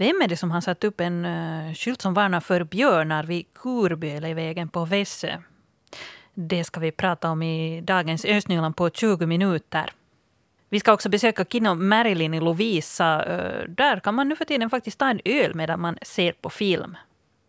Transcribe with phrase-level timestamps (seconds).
[0.00, 3.46] Vem är det som har satt upp en uh, skylt som varnar för björnar vid
[3.54, 5.38] Kurbölevägen på Vässö?
[6.34, 9.90] Det ska vi prata om i dagens Östnyland på 20 minuter.
[10.68, 13.24] Vi ska också besöka Kino Marilyn i Lovisa.
[13.24, 16.50] Uh, där kan man nu för tiden faktiskt ta en öl medan man ser på
[16.50, 16.96] film.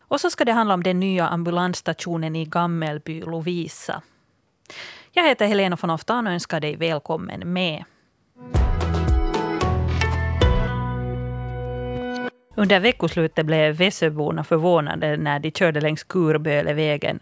[0.02, 4.02] Och så ska det handla om den nya ambulansstationen i Gammelby, Lovisa.
[5.12, 7.84] Jag heter Helena von Oftan och önskar dig välkommen med.
[12.60, 17.20] Under veckoslutet blev Vässöborna förvånade när de körde längs Kurbölevägen.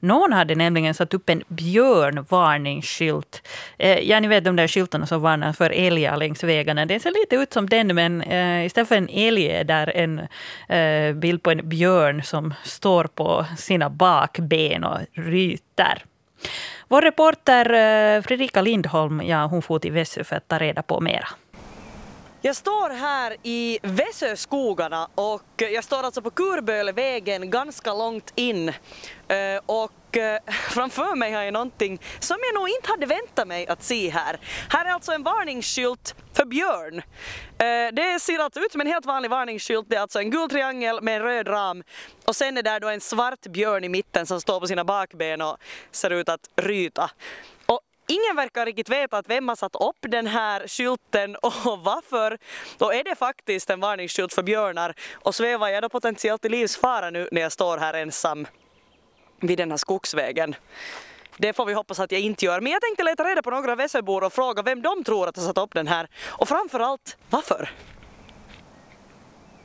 [0.00, 3.48] Någon hade nämligen satt upp en björnvarningsskylt.
[3.78, 6.86] Eh, ja, ni vet de där skyltarna som varnar för älgar längs vägarna.
[6.86, 10.20] Det ser lite ut som den, men eh, istället för en älg är där en
[10.68, 16.04] eh, bild på en björn som står på sina bakben och ryter.
[16.88, 21.00] Vår reporter eh, Fredrika Lindholm, ja, hon for till Vässö för att ta reda på
[21.00, 21.28] mera.
[22.46, 28.68] Jag står här i Väsöskogarna och jag står alltså på Kurbölevägen ganska långt in.
[28.68, 30.38] Eh, och eh,
[30.70, 34.40] framför mig har jag någonting som jag nog inte hade väntat mig att se här.
[34.68, 36.98] Här är alltså en varningsskylt för björn.
[37.58, 39.86] Eh, det ser alltså ut som en helt vanlig varningsskylt.
[39.88, 41.82] Det är alltså en gul triangel med en röd ram
[42.24, 45.42] och sen är där då en svart björn i mitten som står på sina bakben
[45.42, 45.56] och
[45.90, 47.10] ser ut att ryta.
[48.06, 52.38] Ingen verkar riktigt veta att vem har satt upp den här skylten och varför.
[52.78, 57.10] Då är det faktiskt en varningsskylt för björnar och svävar jag då potentiellt i livsfara
[57.10, 58.46] nu när jag står här ensam
[59.40, 60.54] vid den här skogsvägen.
[61.36, 62.60] Det får vi hoppas att jag inte gör.
[62.60, 65.44] Men jag tänkte leta reda på några Väsöbor och fråga vem de tror att har
[65.44, 66.08] satt upp den här.
[66.26, 67.70] Och framförallt, varför?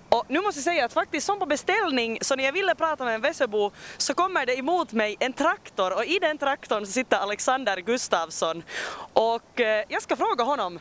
[0.10, 3.06] Och nu måste jag säga att faktiskt som på beställning, så när jag ville prata
[3.06, 6.92] med en Väsöbo så kommer det emot mig en traktor och i den traktorn så
[6.92, 8.64] sitter Alexander Gustafsson.
[9.14, 10.80] Och eh, jag ska fråga honom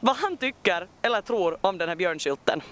[0.00, 2.62] vad han tycker eller tror om den här björnskylten.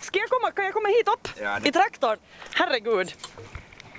[0.00, 2.18] Ska jag komma, kan jag komma hit upp ja, i traktorn?
[2.54, 3.14] Herregud.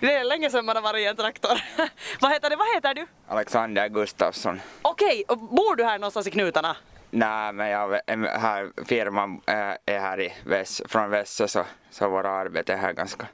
[0.01, 1.61] Det är länge sedan man har varit i en traktor.
[2.19, 2.55] vad heter det?
[2.55, 3.07] Vad heter du?
[3.27, 4.61] Alexander Gustafsson.
[4.81, 6.75] Okej, och bor du här någonstans i knutarna?
[7.11, 8.01] Nej, men jag
[8.39, 13.27] här, firman är här i Väs, från Vässö så, så våra arbete är här ganska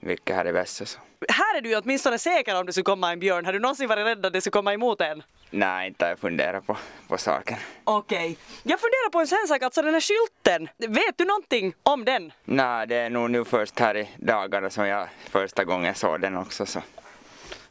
[0.00, 0.86] mycket här i Vässö.
[0.86, 0.98] Så.
[1.28, 3.44] Här är du ju åtminstone säker om det skulle komma en björn.
[3.44, 5.22] Har du någonsin varit rädd att det skulle komma emot en?
[5.50, 6.76] Nej, inte har jag funderat på,
[7.08, 7.56] på saken.
[7.84, 8.16] Okej.
[8.16, 8.36] Okay.
[8.62, 10.68] Jag funderar på en sån sak, alltså den här skylten.
[10.94, 12.32] Vet du någonting om den?
[12.44, 16.36] Nej, det är nog nu först här i dagarna som jag första gången såg den
[16.36, 16.66] också.
[16.66, 16.80] Så,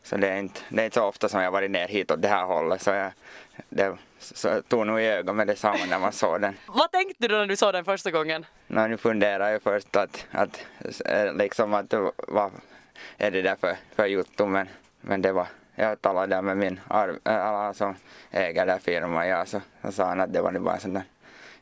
[0.04, 2.22] så det, är inte, det är inte så ofta som jag varit ner hit åt
[2.22, 2.82] det här hållet.
[2.82, 3.12] Så jag,
[3.70, 6.58] det så tog nog i ögonen med detsamma när man såg den.
[6.68, 8.46] Vad tänkte du när du såg den första gången?
[8.68, 10.66] No, nu funderar jag först att, att
[11.34, 11.94] liksom att
[12.28, 12.52] vad
[13.18, 14.68] är det där för, för jotto men,
[15.02, 17.96] men det var jag talade där med min arv, alla som
[18.32, 21.04] äger den firman, ja, så, så sa han att det var bara sån där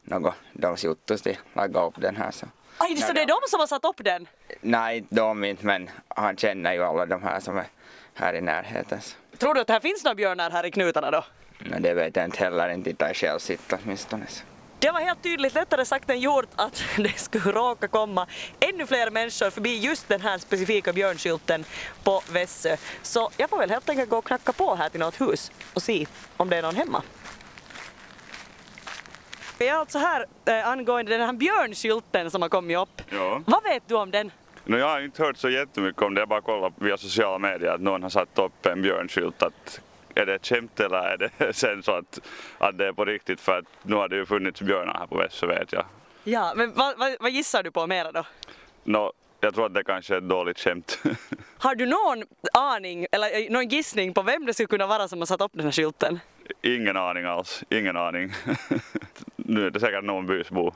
[0.04, 2.46] något de juttus till laga upp den här så.
[2.78, 4.28] Aj, så det är de som har satt upp den?
[4.62, 7.66] Nej, de inte, men han känner ju alla de här som är
[8.14, 9.02] här i närheten.
[9.02, 9.18] Så.
[9.38, 11.24] Tror du att det här finns några björnar här i knutarna då?
[11.66, 14.26] Men det vet jag inte heller, inte i själv sitta åtminstone.
[14.80, 18.28] Det var helt tydligt lättare sagt än gjort att det skulle råka komma
[18.60, 21.66] ännu fler människor förbi just den här specifika björnskylten
[22.04, 22.78] på Vässö.
[23.02, 25.82] Så jag får väl helt enkelt gå och knacka på här till något hus och
[25.82, 26.06] se
[26.38, 27.04] om det är någon hemma.
[29.58, 33.02] Jag är alltså här äh, angående den här björnskylten som har kommit upp.
[33.10, 33.42] Ja.
[33.46, 34.32] Vad vet du om den?
[34.66, 37.72] No, jag har inte hört så jättemycket om det, jag bara kollat via sociala medier
[37.72, 39.82] att någon har satt upp en björnskylt att
[40.16, 42.20] är det ett skämt eller är det sen så att,
[42.58, 45.18] att det är på riktigt för att nu har det ju funnits björnar här på
[45.18, 45.86] Vässö vet jag.
[46.24, 48.26] Ja, men vad, vad, vad gissar du på mera då?
[48.84, 51.00] No, jag tror att det kanske är ett dåligt skämt.
[51.58, 52.24] Har du någon
[52.54, 55.66] aning eller någon gissning på vem det skulle kunna vara som har satt upp den
[55.66, 56.20] här skylten?
[56.62, 58.34] Ingen aning alls, ingen aning.
[59.52, 60.72] nu är det säkert någon bysbo.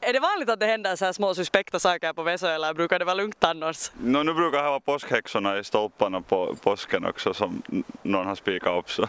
[0.00, 2.98] Är det vanligt att det händer så här små suspekta saker på Vesö eller brukar
[2.98, 3.90] det vara lugnt annars?
[4.00, 7.62] No, nu brukar det vara påskhäxorna i stolparna på påsken också som
[8.02, 9.08] någon har spikat upp.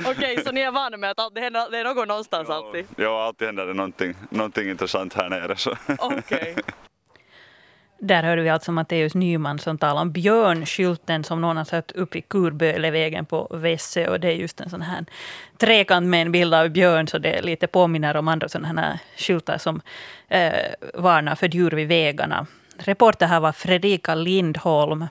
[0.00, 2.54] Okej, okay, så ni är vana med att det, händer, det är något någonstans ja,
[2.54, 2.86] alltid?
[2.96, 5.56] Ja, alltid händer det någonting, någonting intressant här nere.
[5.98, 6.18] Okej.
[6.18, 6.54] Okay.
[8.06, 12.16] Där hörde vi alltså Matteus Nyman som talar om björnskylten som någon har satt upp
[12.16, 14.08] i Kurbölevägen på Vässö.
[14.08, 15.04] Och det är just en sån här
[15.58, 19.58] trekant med en bild av björn, så det lite påminner om andra sådana här skyltar
[19.58, 19.80] som
[20.28, 20.52] eh,
[20.94, 22.46] varnar för djur vid vägarna.
[22.78, 25.06] Reporter här var Fredrika Lindholm.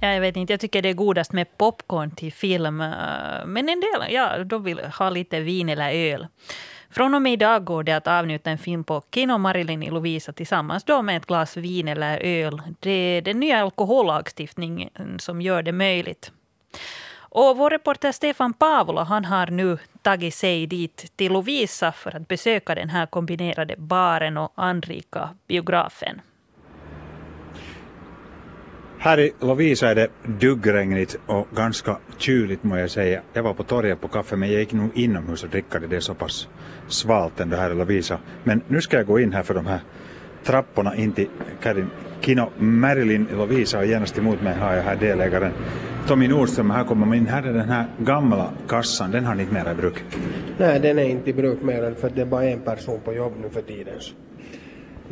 [0.00, 2.80] Ja, jag vet inte, jag tycker det är godast med popcorn till film.
[2.80, 6.26] Eh, men en del, ja, de vill ha lite vin eller öl.
[6.92, 10.32] Från och med idag går det att avnjuta en film på Kino Marilyn i Lovisa
[10.32, 12.62] tillsammans då med ett glas vin eller öl.
[12.80, 16.32] Det är den nya alkohollagstiftningen som gör det möjligt.
[17.14, 22.28] Och vår reporter Stefan Pavola han har nu tagit sig dit till Lovisa för att
[22.28, 26.20] besöka den här kombinerade baren och anrika biografen.
[29.04, 30.08] Här i Lovisa är det
[30.40, 33.20] duggregnigt och ganska kyligt må jag säga.
[33.32, 35.86] Jag var på torget på kaffe men jag gick nog inomhus och drickade.
[35.86, 36.48] Det är så pass
[36.88, 38.18] svalt ändå här i Lovisa.
[38.44, 39.80] Men nu ska jag gå in här för de här
[40.44, 41.28] trapporna in till
[41.62, 41.90] Karin
[42.20, 45.52] Kino Marilyn i Lovisa och genast emot mig har jag här delägaren
[46.06, 46.70] Tommy Nordström.
[46.70, 47.26] Här kommer man in.
[47.26, 49.10] Här är den här gamla kassan.
[49.10, 50.04] Den har ni inte mera i bruk.
[50.58, 53.12] Nej, den är inte i bruk mer än för det är bara en person på
[53.12, 53.94] jobb nu för tiden.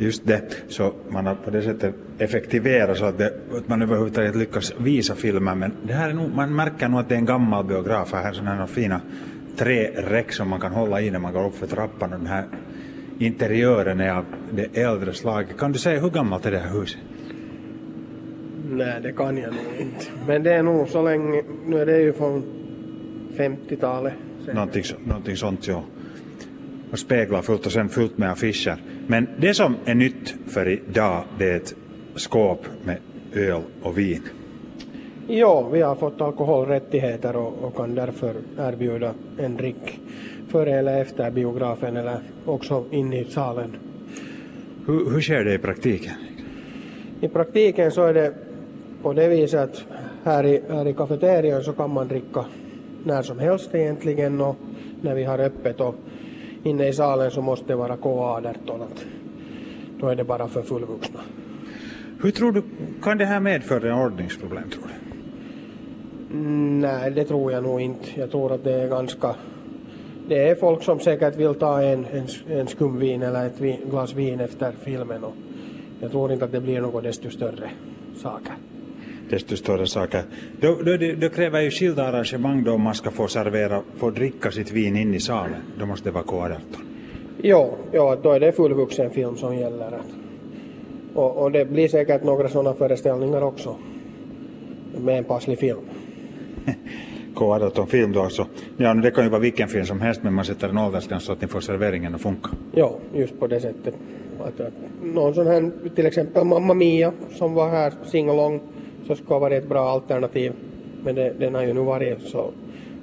[0.01, 4.35] Just det, så man har på det sättet effektiverat så att, det, att man överhuvudtaget
[4.35, 5.55] lyckas visa filmer.
[5.55, 8.13] Men det här är nog, man märker nog att det är en gammal biograf.
[8.13, 9.01] Här sådana här fina
[9.57, 12.13] träräck som man kan hålla i när man går upp för trappan.
[12.13, 12.45] Och den här
[13.19, 15.57] interiören är av det äldre slaget.
[15.57, 16.99] Kan du säga hur gammalt är det här huset?
[18.69, 20.05] Nej, det kan jag nog inte.
[20.27, 22.43] Men det är nog så länge, nu är det ju från
[23.37, 24.13] 50-talet.
[24.53, 25.83] Någonting, någonting sånt, ja.
[26.91, 28.77] Och speglar fullt och sen fullt med affischer.
[29.11, 31.75] Men det som är nytt för idag, det är ett
[32.15, 32.97] skåp med
[33.33, 34.21] öl och vin.
[35.27, 39.99] Ja, vi har fått alkoholrättigheter och, och kan därför erbjuda en dryck
[40.47, 43.75] före eller efter biografen eller också inne i salen.
[44.87, 46.13] Hur, hur sker det i praktiken?
[47.21, 48.33] I praktiken så är det
[49.01, 49.83] på det viset att
[50.23, 52.45] här i, här i kafeterian så kan man dricka
[53.03, 54.55] när som helst egentligen och
[55.01, 55.95] när vi har öppet och
[56.63, 59.05] inne i salen så måste det vara K18 att
[59.99, 61.19] då är det bara för fullvuxna.
[62.21, 62.63] Hur tror du,
[63.03, 65.17] kan det här medföra ordningsproblem tror du?
[66.37, 68.07] Mm, Nej, det tror jag nog inte.
[68.15, 69.35] Jag tror att det är ganska...
[70.27, 72.27] Det är folk som säkert vill ta en, en,
[72.57, 75.33] en skumvin eller ett vin, glas vin efter filmen och
[76.01, 77.69] jag tror inte att det blir något desto större
[78.15, 78.53] saker.
[79.31, 80.21] Desto större saker.
[80.59, 84.09] Då, då, det- då kräver ju skilda arrangemang då om man ska få servera, få
[84.09, 85.55] dricka sitt vin in i salen.
[85.79, 86.55] Då måste det vara K18.
[87.43, 89.99] Jo, jo, då är det fullvuxen film som gäller.
[91.13, 93.75] Och, och det blir säkert några sådana föreställningar också.
[94.97, 95.79] Med en passlig film.
[97.35, 98.45] K18 film då alltså.
[98.77, 101.31] Ja, det kan ju vara vilken film som helst men man sätter en åldersgräns så
[101.31, 102.49] att ni får serveringen att funka.
[102.75, 103.95] Jo, just på det sättet.
[104.39, 104.73] Att, att
[105.03, 108.61] någon sån här, till exempel Mamma Mia som var här singalong
[109.15, 110.51] så ska vara ett bra alternativ.
[111.03, 112.51] Men det, den har ju nu varit så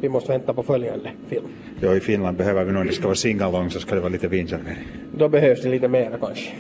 [0.00, 1.44] vi måste vänta på följande film.
[1.81, 4.28] Ja, i Finland behöver vi nog, det ska vara singalong så ska det vara lite
[4.28, 4.88] vinservering.
[5.19, 6.50] Då behövs det lite mera kanske.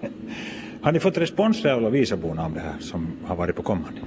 [0.82, 4.00] Har ni fått respons från Lovisaborna om det här som har varit på kommande?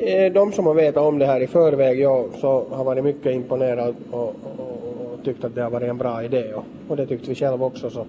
[0.00, 3.34] Eh, De som har vetat om det här i förväg ja, så har varit mycket
[3.34, 6.96] imponerade och, och, och, och tyckt att det har varit en bra idé och, och
[6.96, 8.06] det tyckte vi själva också så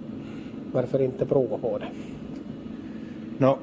[0.73, 1.87] varför inte prova på det.
[3.37, 3.57] Nå,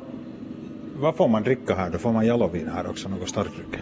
[1.02, 1.98] vad får man dricka här då?
[1.98, 3.80] Får man jalovin här också, något starkdryck?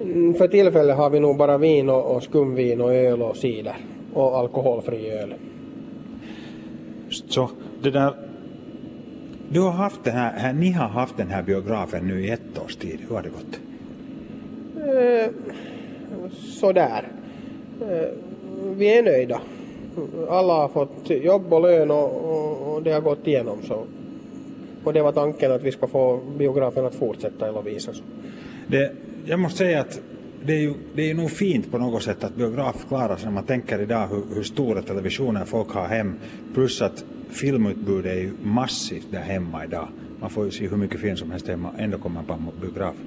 [0.00, 3.76] Mm, För tillfället har vi nog bara vin och, och skumvin och öl och cider
[4.14, 5.34] och alkoholfri öl.
[7.08, 7.50] Så
[7.82, 8.14] det där...
[9.48, 12.76] Du har haft den här, ni har haft den här biografen nu i ett års
[12.76, 12.98] tid.
[13.08, 13.60] Hur har det gått?
[14.76, 15.30] Eh,
[16.60, 17.08] sådär.
[17.80, 18.08] Eh,
[18.76, 19.40] vi är nöjda.
[20.28, 23.84] Alla har fått jobb och lön och, och, och det har gått igenom så.
[24.84, 28.02] Och det var tanken att vi ska få biografen att fortsätta eller visa så.
[28.66, 28.92] Det,
[29.24, 30.00] jag måste säga att
[30.44, 33.24] det är, ju, det är ju nog fint på något sätt att biograf klarar sig
[33.24, 36.14] när man tänker idag hur, hur stora televisioner folk har hem.
[36.54, 39.88] Plus att filmutbudet är ju massivt där hemma idag.
[40.20, 43.06] Man får ju se hur mycket film som helst hemma, ändå kommer man på biografen.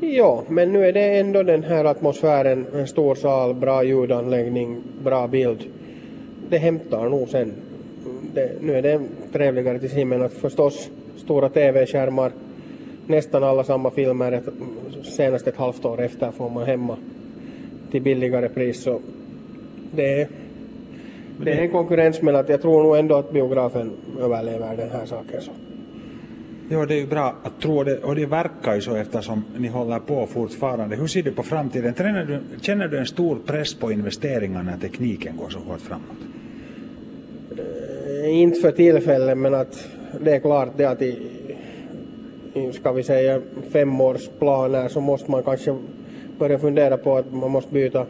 [0.00, 5.28] Ja, men nu är det ändå den här atmosfären, en stor sal, bra ljudanläggning, bra
[5.28, 5.64] bild.
[6.48, 7.52] Det hämtar nog sen.
[8.36, 9.00] Det, nu är det
[9.32, 12.32] trevligare till simmen att förstås stora TV-skärmar,
[13.06, 14.44] nästan alla samma filmer, ett,
[15.02, 16.96] senast ett halvt år efter får man hemma
[17.90, 18.82] till billigare pris.
[18.82, 19.00] Så
[19.92, 20.28] det, är,
[21.44, 25.06] det är en konkurrens men att jag tror nog ändå att biografen överlever den här
[25.06, 25.40] saken.
[25.40, 25.50] Så.
[26.70, 29.68] Ja, det är ju bra att tro det och det verkar ju så eftersom ni
[29.68, 30.96] håller på fortfarande.
[30.96, 31.94] Hur ser du på framtiden?
[31.96, 36.16] Du, känner du en stor press på investeringarna när tekniken går så hårt framåt?
[38.24, 39.88] Eh, inte för tillfället men att
[40.20, 41.18] det är klart det att i,
[42.54, 43.40] i ska vi säga
[43.72, 45.76] femårsplaner så måste man kanske
[46.38, 48.06] börja fundera på att man måste byta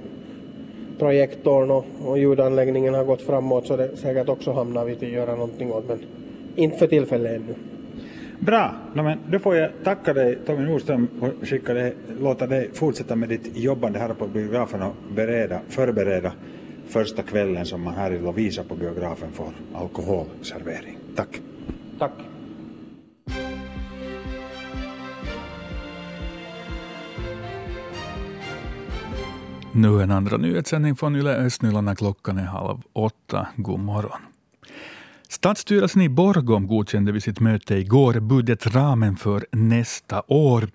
[0.98, 5.14] projektorn och, och ljudanläggningen har gått framåt så det säkert också hamnar vi till att
[5.14, 5.98] göra någonting åt men
[6.56, 7.54] inte för tillfället ännu.
[8.38, 12.70] Bra, no, men då får jag tacka dig Tommy Nordström och skicka dig, låta dig
[12.72, 16.32] fortsätta med ditt jobbande här på biografen och bereda, förbereda
[16.88, 20.98] första kvällen som man här i Lovisa på biografen får alkoholservering.
[21.16, 21.40] Tack.
[21.98, 22.12] Tack.
[29.72, 33.48] Nu en andra nyhetssändning från Yle Östnyland när klockan är halv åtta.
[33.56, 34.20] God morgon.
[35.28, 40.68] Stadsstyrelsen i Borgom godkände vid sitt möte igår budgetramen för nästa år.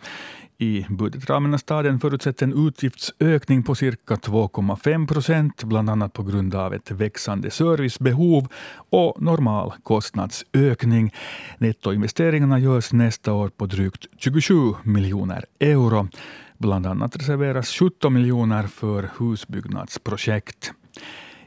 [0.62, 6.56] I budgetramen har staden förutsett en utgiftsökning på cirka 2,5 procent, bland annat på grund
[6.56, 11.14] av ett växande servicebehov och normal kostnadsökning.
[11.58, 14.54] Nettoinvesteringarna görs nästa år på drygt 27
[14.84, 16.08] miljoner euro.
[16.58, 20.74] Bland annat reserveras 17 miljoner för husbyggnadsprojekt.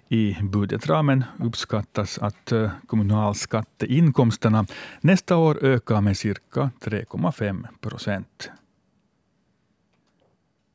[0.09, 4.67] I budgetramen uppskattas att eh, kommunalskatteinkomsterna
[5.01, 8.51] nästa år ökar med cirka 3,5 procent.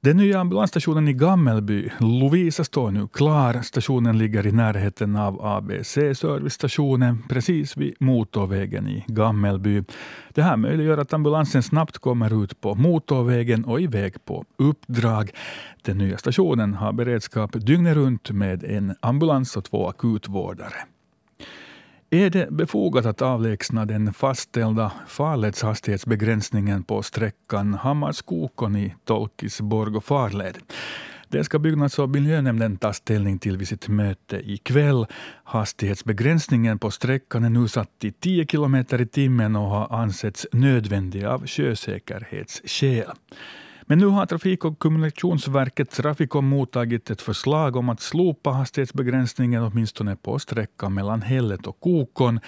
[0.01, 3.61] Den nya ambulansstationen i Gammelby, Lovisa, står nu klar.
[3.61, 9.83] Stationen ligger i närheten av ABC servicestationen precis vid motorvägen i Gammelby.
[10.33, 15.31] Det här möjliggör att ambulansen snabbt kommer ut på motorvägen och iväg på uppdrag.
[15.81, 20.85] Den nya stationen har beredskap dygnet runt med en ambulans och två akutvårdare.
[22.11, 30.57] Är det befogat att avlägsna den fastställda farledshastighetsbegränsningen på sträckan Hammarskokon i Tolkisborg och farled?
[31.27, 35.05] Det ska byggnads och miljönämnden ta ställning till vid sitt möte ikväll.
[35.43, 41.23] Hastighetsbegränsningen på sträckan är nu satt till 10 km i timmen och har ansetts nödvändig
[41.23, 43.11] av sjösäkerhetsskäl.
[43.91, 50.15] Men nu har Trafik och kommunikationsverket Trafikom mottagit ett förslag om att slopa hastighetsbegränsningen åtminstone
[50.15, 52.39] på sträckan mellan Hället och Kokon.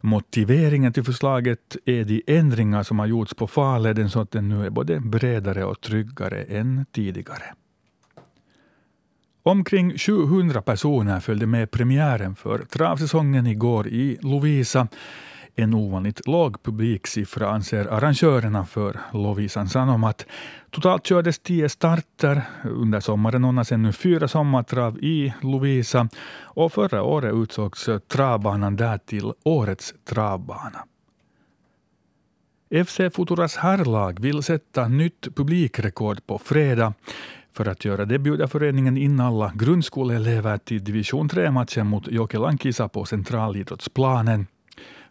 [0.00, 4.66] Motiveringen till förslaget är de ändringar som har gjorts på farleden så att den nu
[4.66, 7.54] är både bredare och tryggare än tidigare.
[9.42, 14.88] Omkring 700 personer följde med premiären för travsäsongen igår i Lovisa.
[15.54, 20.26] En ovanligt låg publiksiffra anser arrangörerna för Lovisan Sanomat.
[20.70, 22.42] Totalt kördes tio starter.
[22.64, 26.08] Under sommaren ordnas ännu fyra sommartrav i Lovisa
[26.42, 30.84] och förra året utsågs travbanan där till årets travbana.
[32.84, 36.94] FC Futuras herrlag vill sätta nytt publikrekord på fredag.
[37.52, 43.04] För att göra det bjuder föreningen in alla grundskoleelever till division 3-matchen mot Jokelankisa på
[43.04, 44.46] centralidrottsplanen.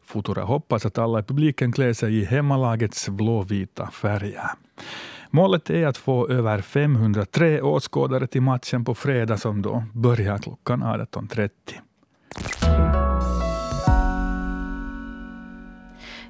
[0.10, 4.50] Futura hoppas att alla i publiken klär sig i hemmalagets blåvita färger.
[5.30, 10.84] Målet är att få över 503 åskådare till matchen på fredag som då börjar klockan
[10.84, 11.50] 18.30.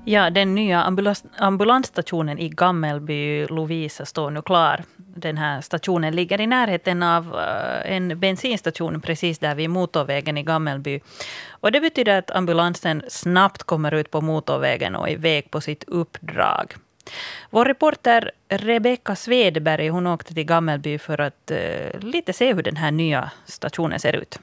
[0.10, 4.84] Ja, den nya ambulans, ambulansstationen i Gammelby, Lovisa, står nu klar.
[4.98, 10.44] Den här stationen ligger i närheten av eh, en bensinstation precis där vid motorvägen i
[10.44, 11.00] Gammelby.
[11.50, 16.74] Och det betyder att ambulansen snabbt kommer ut på motorvägen och iväg på sitt uppdrag.
[17.50, 22.76] Vår reporter Rebecka Svedberg hon åkte till Gammelby för att uh, lite se hur den
[22.76, 24.40] här nya stationen ser ut.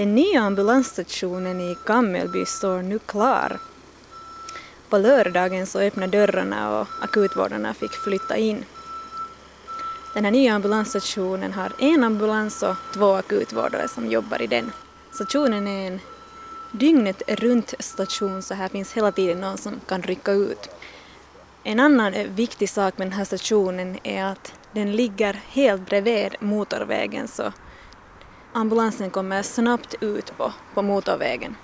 [0.00, 3.58] Den nya ambulansstationen i Gammelby står nu klar.
[4.88, 8.64] På lördagen så öppnade dörrarna och akutvårdarna fick flytta in.
[10.14, 14.72] Den här nya ambulansstationen har en ambulans och två akutvårdare som jobbar i den.
[15.12, 16.00] Stationen är en
[16.72, 20.70] dygnet runt station så här finns hela tiden någon som kan rycka ut.
[21.64, 27.28] En annan viktig sak med den här stationen är att den ligger helt bredvid motorvägen
[27.28, 27.52] så
[28.52, 31.56] ambulansen kommer snabbt ut på, på motorvägen.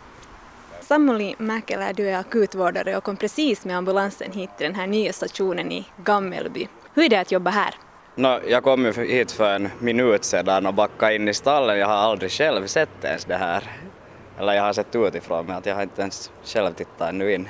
[0.80, 5.12] Samuli Mäkelä, du är akutvårdare och kom precis med ambulansen hit till den här nya
[5.12, 6.68] stationen i Gammelby.
[6.94, 7.74] Hur är det att jobba här?
[8.14, 11.78] No, jag kom ju hit för en minut sedan och backade in i stallen.
[11.78, 13.62] Jag har aldrig själv sett ens det här.
[14.38, 17.48] Eller jag har sett utifrån men att jag har inte ens själv tittat ännu in.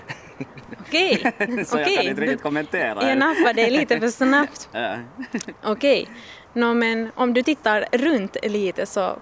[0.80, 1.32] Okej.
[1.66, 3.08] Så jag kan inte riktigt kommentera.
[3.08, 4.68] Jag nappade dig lite för snabbt.
[5.64, 6.08] Okej.
[6.56, 9.16] No, men om du tittar runt lite så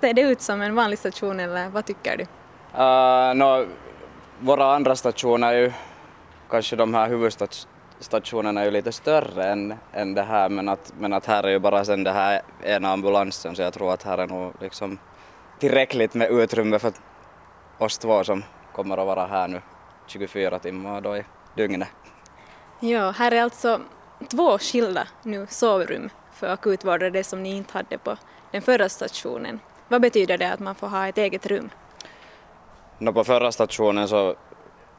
[0.00, 2.22] ser det ut som en vanlig station eller vad tycker du?
[2.22, 3.66] Uh, no,
[4.40, 5.72] våra andra stationer är ju
[6.50, 11.12] kanske de här huvudstationerna är ju lite större än, än det här men att, men
[11.12, 14.18] att här är ju bara sen det här ena ambulansen så jag tror att här
[14.18, 14.98] är nog liksom
[15.58, 16.92] tillräckligt med utrymme för
[17.78, 19.60] oss två som kommer att vara här nu
[20.06, 21.88] 24 timmar då i dygnet.
[22.80, 23.80] Ja, här är alltså
[24.30, 28.16] två skilda nu sovrum för akutvårdare, det som ni inte hade på
[28.50, 29.60] den förra stationen.
[29.88, 31.70] Vad betyder det att man får ha ett eget rum?
[32.98, 34.36] No, på förra stationen så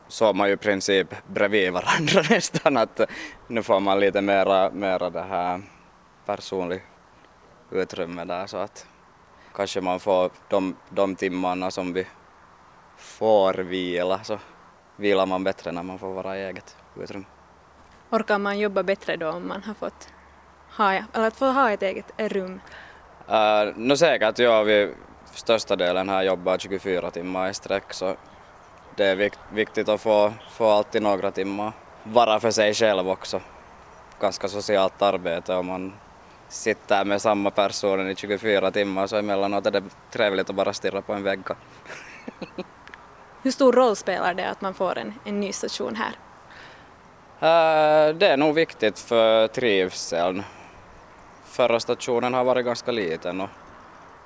[0.07, 3.01] sov man ju i princip bredvid varandra nästan att
[3.47, 5.61] nu får man lite mera, mera det här
[6.25, 6.83] personligt
[7.71, 8.87] utrymme där så att
[9.53, 12.07] kanske man får de, de timmarna som vi
[12.97, 14.39] får vila så
[14.95, 17.25] vilar man bättre när man får vara i eget utrymme.
[18.09, 20.09] Orkar man jobba bättre då om man har fått
[20.77, 22.59] ha, eller att få ha ett eget rum?
[23.29, 24.93] Uh, no säkert, ja, vi
[25.33, 28.15] största delen här jobbar 24 timmar i sträck så
[28.95, 31.71] det är vikt, viktigt att få, få alltid några timmar
[32.03, 33.41] vara för sig själv också.
[34.19, 35.93] Ganska socialt arbete om man
[36.49, 41.01] sitter med samma person i 24 timmar så emellanåt är det trevligt att bara stirra
[41.01, 41.39] på en vägg.
[43.43, 46.13] Hur stor roll spelar det att man får en, en ny station här?
[47.41, 50.43] Uh, det är nog viktigt för trivseln.
[51.59, 53.49] Förra stationen har varit ganska liten och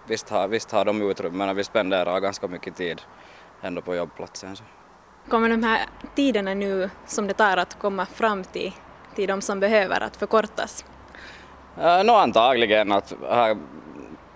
[0.07, 3.01] visst har, visst har de utrymmena, vi spenderar ganska mycket tid
[3.61, 4.55] ändå på jobbplatsen.
[4.55, 4.63] Så.
[5.29, 5.79] Kommer de här
[6.15, 8.73] tiderna nu som det tar att komma fram till,
[9.15, 10.85] till de som behöver att förkortas?
[11.77, 13.57] Uh, no, antagligen att här,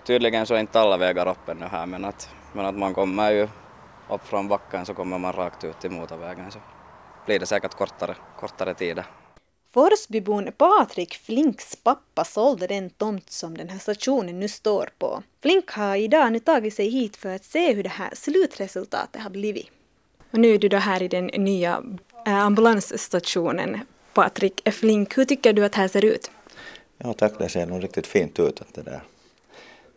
[0.04, 3.30] tydligen så är inte alla vägar öppna nu här men att, men att man kommer
[3.30, 3.48] ju
[4.08, 6.58] upp från backen så kommer man rakt ut till motorvägen så
[7.26, 9.04] blir det säkert kortare, kortare tider.
[9.72, 15.22] Forsbybon Patrik Flinks pappa sålde den tomt som den här stationen nu står på.
[15.42, 19.30] Flink har idag nu tagit sig hit för att se hur det här slutresultatet har
[19.30, 19.66] blivit.
[20.30, 21.82] Och nu är du då här i den nya
[22.26, 23.80] eh, ambulansstationen.
[24.14, 26.30] Patrik Flink, hur tycker du att det här ser ut?
[26.98, 28.60] Ja tack, det ser nog riktigt fint ut.
[28.60, 29.02] Att det, där.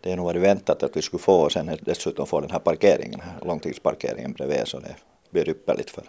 [0.01, 2.59] det är nog varit väntat att vi skulle få och sen dessutom få den här
[2.59, 4.95] parkeringen, långtidsparkeringen bredvid så det
[5.29, 6.03] blir ypperligt för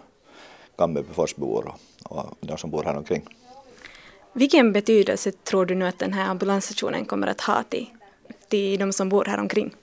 [0.76, 3.23] Gammelby Forsbybor och, och de som bor här omkring.
[4.33, 7.87] Vilken betydelse tror du nu att den här ambulansstationen kommer att ha till,
[8.49, 9.75] till de som bor här omkring?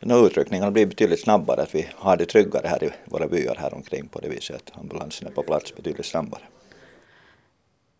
[0.00, 3.74] No, utryckningarna blir betydligt snabbare, att vi har det tryggare här i våra byar här
[3.74, 6.42] omkring på det viset att ambulansen är på plats betydligt snabbare.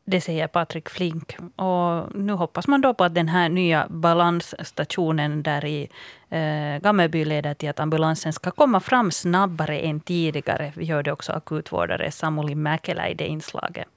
[0.05, 1.37] Det säger Patrik Flink.
[1.57, 5.89] Och nu hoppas man då på att den här nya balansstationen där i
[6.31, 10.73] eh, Gammelby leder till att ambulansen ska komma fram snabbare än tidigare.
[10.77, 13.89] Vi hörde också akutvårdare Samuli Mäkelä i det inslaget.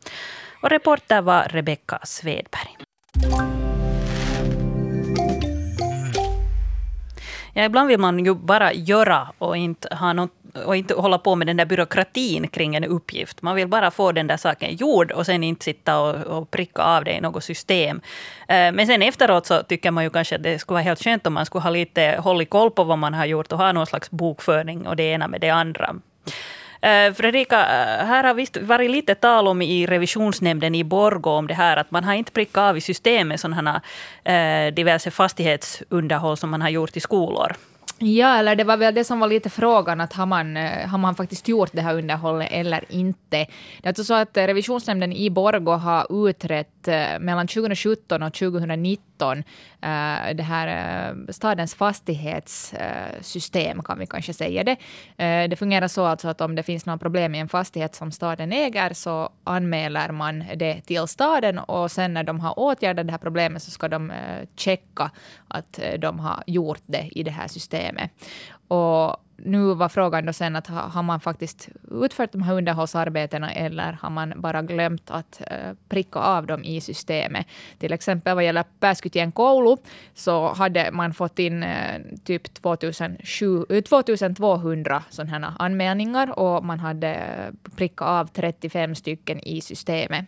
[0.63, 2.78] Och reporter var Rebecka Svedberg.
[7.54, 10.32] Ja, ibland vill man ju bara göra och inte, ha något,
[10.65, 13.41] och inte hålla på med den där byråkratin kring en uppgift.
[13.41, 16.82] Man vill bara få den där saken gjord och sen inte sitta och, och pricka
[16.82, 18.02] av det i något system.
[18.47, 21.28] Eh, men sen efteråt så tycker man ju kanske att det skulle vara helt skönt
[21.28, 23.86] om man skulle ha lite hållit koll på vad man har gjort och ha någon
[23.86, 25.95] slags bokföring och det ena med det andra.
[26.84, 31.48] Eh, Fredrika, eh, här har visst varit lite tal om i revisionsnämnden i Borgå om
[31.48, 33.82] det här att man har inte prickat av i systemet sådana
[34.24, 37.56] här eh, diverse fastighetsunderhåll som man har gjort i skolor.
[38.06, 40.98] Ja, eller det var väl det som var lite frågan, att har man, eh, har
[40.98, 43.20] man faktiskt gjort det här underhållet eller inte?
[43.30, 43.48] Det
[43.84, 49.44] är alltså så att revisionsnämnden i Borgå har utrett eh, mellan 2017 och 2019 eh,
[50.36, 54.78] det här stadens fastighetssystem, kan vi kanske säga det.
[55.48, 58.54] Det fungerar så alltså att om det finns några problem i en fastighet som staden
[58.54, 63.18] äger så anmäler man det till staden och sen när de har åtgärdat det här
[63.18, 64.12] problemet så ska de
[64.56, 65.12] checka
[65.48, 67.92] att de har gjort det i det här systemet.
[68.67, 73.98] Och nu var frågan då sen att har man faktiskt utfört de här underhållsarbetena eller
[74.02, 77.48] har man bara glömt att eh, pricka av dem i systemet.
[77.78, 79.78] Till exempel vad gäller Pääskytien koulu
[80.13, 87.17] så hade man fått in eh, typ 2007, 2200 eh, sådana anmälningar och man hade
[87.76, 90.26] prickat av 35 stycken i systemet.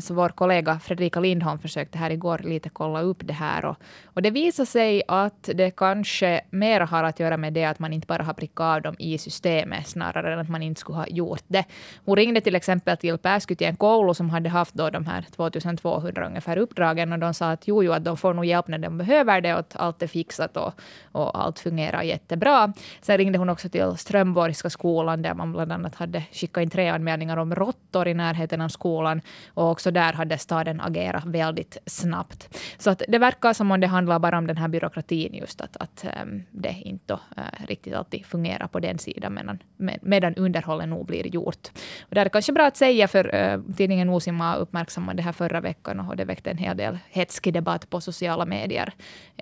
[0.00, 4.22] Så vår kollega Fredrika Lindholm försökte här igår lite kolla upp det här och, och
[4.22, 8.06] det visar sig att det kanske mer har att göra med det att man inte
[8.06, 11.44] bara har prickat av dem i systemet snarare än att man inte skulle ha gjort
[11.46, 11.64] det.
[12.04, 16.58] Hon ringde till exempel till Pääskytien koulu som hade haft då de här 2200 ungefär
[16.58, 19.40] uppdragen och de sa att jo, jo, att de får nog hjälp när de behöver
[19.40, 20.72] det och att allt är fixat och,
[21.12, 22.72] och allt fungerar jättebra.
[23.00, 26.88] Sen ringde hon också till Strömborgska skolan där man bland annat hade skickat in tre
[26.88, 29.20] anmälningar om råttor i närheten av skolan
[29.54, 32.58] och också där hade staden agerat väldigt snabbt.
[32.78, 35.76] Så att det verkar som om det handlar bara om den här byråkratin just att,
[35.76, 39.58] att um, det inte uh, riktigt riktigt alltid fungerar på den sidan, medan,
[40.02, 41.70] medan underhållet nog blir gjort.
[42.08, 45.60] Och det är kanske bra att säga, för uh, tidningen Uusimaa uppmärksammade det här förra
[45.60, 48.92] veckan och det väckte en hel del hetskig debatt på sociala medier.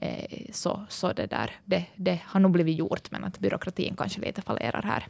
[0.02, 4.20] Uh, så så det, där, det, det har nog blivit gjort, men att byråkratin kanske
[4.20, 5.06] lite fallerar här.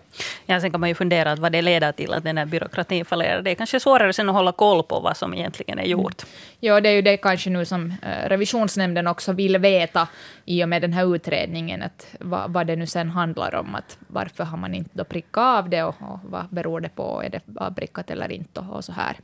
[0.47, 3.42] Ja, sen kan man ju fundera vad det leder till, att den här byråkratin fallerar.
[3.42, 6.23] Det är kanske svårare sen att hålla koll på vad som egentligen är gjort.
[6.23, 6.33] Mm.
[6.61, 10.09] Ja, det är ju det kanske nu som uh, revisionsnämnden också vill veta
[10.45, 13.75] i och med den här utredningen, att vad, vad det nu sen handlar handlar om
[13.75, 17.23] att varför har man inte då prickat av det och, och vad beror det på,
[17.23, 19.17] är det avprickat eller inte och så här.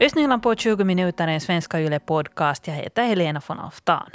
[0.00, 2.66] Östnyland på 20 minuter är en Svenska Yle podcast.
[2.66, 4.10] Jag heter Helena von Alftan.